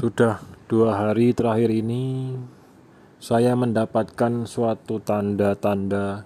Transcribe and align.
Sudah 0.00 0.40
dua 0.64 0.96
hari 0.96 1.36
terakhir 1.36 1.68
ini, 1.68 2.32
saya 3.20 3.52
mendapatkan 3.52 4.48
suatu 4.48 4.96
tanda-tanda, 4.96 6.24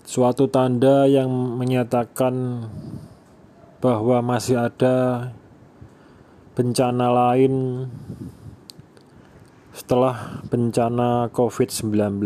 suatu 0.00 0.48
tanda 0.48 1.04
yang 1.04 1.28
menyatakan 1.60 2.64
bahwa 3.84 4.24
masih 4.24 4.64
ada 4.64 5.28
bencana 6.56 7.12
lain 7.12 7.84
setelah 9.76 10.40
bencana 10.48 11.28
COVID-19. 11.36 12.24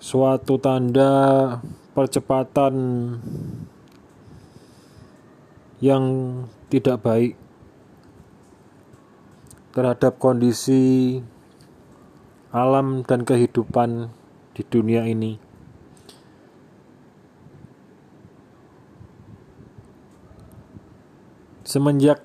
Suatu 0.00 0.56
tanda 0.56 1.12
percepatan 1.92 2.72
yang 5.80 6.04
tidak 6.72 7.04
baik 7.04 7.32
terhadap 9.76 10.16
kondisi 10.16 11.20
alam 12.48 13.04
dan 13.04 13.28
kehidupan 13.28 14.08
di 14.56 14.62
dunia 14.64 15.04
ini. 15.04 15.36
Semenjak 21.66 22.24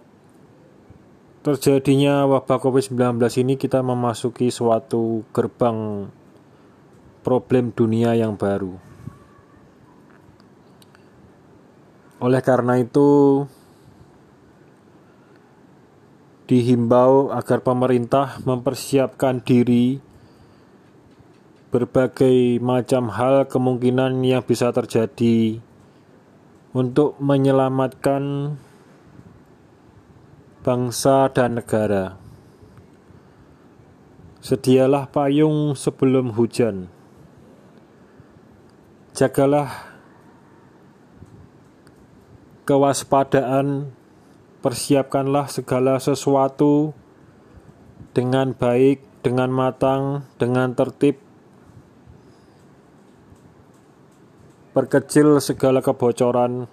terjadinya 1.43 2.29
wabah 2.29 2.61
COVID-19 2.61 3.19
ini 3.41 3.59
kita 3.59 3.83
memasuki 3.83 4.47
suatu 4.47 5.25
gerbang 5.35 6.07
problem 7.25 7.73
dunia 7.75 8.15
yang 8.15 8.37
baru. 8.37 8.90
Oleh 12.21 12.45
karena 12.45 12.77
itu, 12.77 13.49
dihimbau 16.45 17.33
agar 17.33 17.65
pemerintah 17.65 18.37
mempersiapkan 18.45 19.41
diri 19.41 19.97
berbagai 21.73 22.61
macam 22.61 23.09
hal 23.09 23.49
kemungkinan 23.49 24.21
yang 24.21 24.45
bisa 24.45 24.69
terjadi 24.69 25.63
untuk 26.77 27.17
menyelamatkan 27.17 28.53
bangsa 30.61 31.31
dan 31.33 31.57
negara. 31.57 32.19
Sedialah 34.45 35.09
payung 35.09 35.73
sebelum 35.73 36.37
hujan. 36.37 36.91
Jagalah 39.15 39.90
kewaspadaan, 42.71 43.91
persiapkanlah 44.63 45.51
segala 45.51 45.99
sesuatu 45.99 46.95
dengan 48.15 48.55
baik, 48.55 49.03
dengan 49.19 49.51
matang, 49.51 50.23
dengan 50.39 50.71
tertib. 50.71 51.19
Perkecil 54.71 55.43
segala 55.43 55.83
kebocoran. 55.83 56.71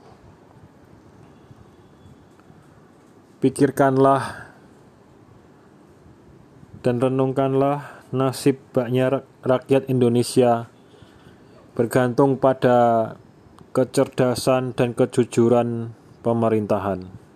Pikirkanlah 3.42 4.54
dan 6.86 7.02
renungkanlah 7.02 8.06
nasib 8.14 8.62
banyak 8.70 9.26
rakyat 9.42 9.90
Indonesia 9.90 10.70
bergantung 11.74 12.38
pada 12.38 13.14
kecerdasan 13.78 14.74
dan 14.74 14.90
kejujuran 14.90 15.94
pemerintahan. 16.26 17.27